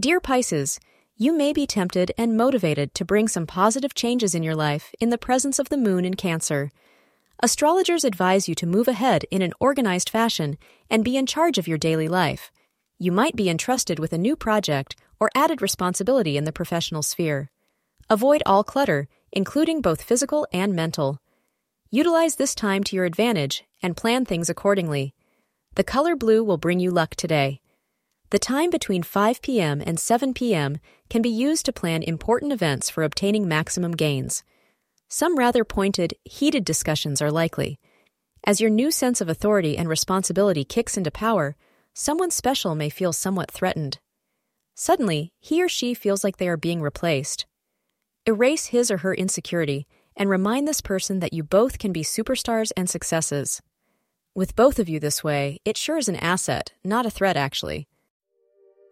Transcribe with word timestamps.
Dear 0.00 0.18
Pisces, 0.18 0.80
you 1.18 1.36
may 1.36 1.52
be 1.52 1.66
tempted 1.66 2.10
and 2.16 2.34
motivated 2.34 2.94
to 2.94 3.04
bring 3.04 3.28
some 3.28 3.46
positive 3.46 3.92
changes 3.92 4.34
in 4.34 4.42
your 4.42 4.54
life 4.54 4.94
in 4.98 5.10
the 5.10 5.18
presence 5.18 5.58
of 5.58 5.68
the 5.68 5.76
moon 5.76 6.06
in 6.06 6.14
Cancer. 6.14 6.70
Astrologers 7.42 8.02
advise 8.02 8.48
you 8.48 8.54
to 8.54 8.66
move 8.66 8.88
ahead 8.88 9.26
in 9.30 9.42
an 9.42 9.52
organized 9.60 10.08
fashion 10.08 10.56
and 10.88 11.04
be 11.04 11.18
in 11.18 11.26
charge 11.26 11.58
of 11.58 11.68
your 11.68 11.76
daily 11.76 12.08
life. 12.08 12.50
You 12.98 13.12
might 13.12 13.36
be 13.36 13.50
entrusted 13.50 13.98
with 13.98 14.14
a 14.14 14.24
new 14.26 14.36
project 14.36 14.96
or 15.20 15.30
added 15.34 15.60
responsibility 15.60 16.38
in 16.38 16.44
the 16.44 16.50
professional 16.50 17.02
sphere. 17.02 17.50
Avoid 18.08 18.42
all 18.46 18.64
clutter, 18.64 19.06
including 19.32 19.82
both 19.82 20.00
physical 20.00 20.46
and 20.50 20.74
mental. 20.74 21.18
Utilize 21.90 22.36
this 22.36 22.54
time 22.54 22.84
to 22.84 22.96
your 22.96 23.04
advantage 23.04 23.64
and 23.82 23.98
plan 23.98 24.24
things 24.24 24.48
accordingly. 24.48 25.12
The 25.74 25.84
color 25.84 26.16
blue 26.16 26.42
will 26.42 26.56
bring 26.56 26.80
you 26.80 26.90
luck 26.90 27.16
today. 27.16 27.59
The 28.30 28.38
time 28.38 28.70
between 28.70 29.02
5 29.02 29.42
p.m. 29.42 29.82
and 29.84 29.98
7 29.98 30.34
p.m. 30.34 30.78
can 31.08 31.20
be 31.20 31.28
used 31.28 31.66
to 31.66 31.72
plan 31.72 32.04
important 32.04 32.52
events 32.52 32.88
for 32.88 33.02
obtaining 33.02 33.48
maximum 33.48 33.90
gains. 33.92 34.44
Some 35.08 35.36
rather 35.36 35.64
pointed, 35.64 36.14
heated 36.24 36.64
discussions 36.64 37.20
are 37.20 37.32
likely. 37.32 37.80
As 38.46 38.60
your 38.60 38.70
new 38.70 38.92
sense 38.92 39.20
of 39.20 39.28
authority 39.28 39.76
and 39.76 39.88
responsibility 39.88 40.64
kicks 40.64 40.96
into 40.96 41.10
power, 41.10 41.56
someone 41.92 42.30
special 42.30 42.76
may 42.76 42.88
feel 42.88 43.12
somewhat 43.12 43.50
threatened. 43.50 43.98
Suddenly, 44.76 45.32
he 45.40 45.60
or 45.60 45.68
she 45.68 45.92
feels 45.92 46.22
like 46.22 46.36
they 46.36 46.48
are 46.48 46.56
being 46.56 46.80
replaced. 46.80 47.46
Erase 48.26 48.66
his 48.66 48.92
or 48.92 48.98
her 48.98 49.12
insecurity 49.12 49.88
and 50.16 50.30
remind 50.30 50.68
this 50.68 50.80
person 50.80 51.18
that 51.18 51.32
you 51.32 51.42
both 51.42 51.80
can 51.80 51.92
be 51.92 52.04
superstars 52.04 52.70
and 52.76 52.88
successes. 52.88 53.60
With 54.36 54.54
both 54.54 54.78
of 54.78 54.88
you 54.88 55.00
this 55.00 55.24
way, 55.24 55.58
it 55.64 55.76
sure 55.76 55.98
is 55.98 56.08
an 56.08 56.16
asset, 56.16 56.72
not 56.84 57.04
a 57.04 57.10
threat, 57.10 57.36
actually. 57.36 57.88